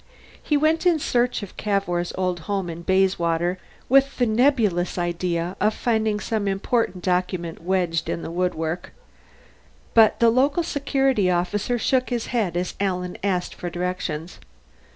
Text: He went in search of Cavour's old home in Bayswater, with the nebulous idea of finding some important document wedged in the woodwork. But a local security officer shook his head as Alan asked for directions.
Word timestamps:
He 0.43 0.57
went 0.57 0.87
in 0.87 0.97
search 0.97 1.43
of 1.43 1.57
Cavour's 1.57 2.11
old 2.17 2.39
home 2.49 2.71
in 2.71 2.81
Bayswater, 2.81 3.59
with 3.87 4.17
the 4.17 4.25
nebulous 4.25 4.97
idea 4.97 5.55
of 5.61 5.75
finding 5.75 6.19
some 6.19 6.47
important 6.47 7.03
document 7.03 7.61
wedged 7.61 8.09
in 8.09 8.23
the 8.23 8.31
woodwork. 8.31 8.93
But 9.93 10.15
a 10.19 10.29
local 10.29 10.63
security 10.63 11.29
officer 11.29 11.77
shook 11.77 12.09
his 12.09 12.25
head 12.33 12.57
as 12.57 12.73
Alan 12.79 13.15
asked 13.21 13.53
for 13.53 13.69
directions. 13.69 14.39